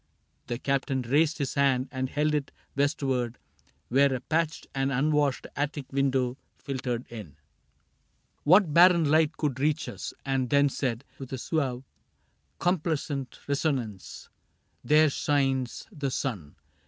"The 0.47 0.57
Captain 0.57 1.03
raised 1.03 1.37
His 1.37 1.53
hand 1.53 1.87
and 1.91 2.09
held 2.09 2.33
it 2.33 2.51
westward, 2.75 3.37
where 3.89 4.11
a 4.11 4.19
patched 4.19 4.65
And 4.73 4.91
unwashed 4.91 5.45
attic 5.55 5.93
window 5.93 6.37
filtered 6.57 7.03
in 7.03 7.03
6 7.03 7.09
CAPTAIN 7.09 7.25
CRAIG 7.33 8.41
What 8.45 8.73
barren 8.73 9.05
light 9.11 9.37
could 9.37 9.59
reach 9.59 9.87
us, 9.87 10.11
and 10.25 10.49
then 10.49 10.69
said. 10.69 11.05
With 11.19 11.31
a 11.33 11.37
suave, 11.37 11.83
complacent 12.57 13.41
resonance:" 13.47 14.27
There 14.83 15.11
shines 15.11 15.85
The 15.91 16.09
sun. 16.09 16.55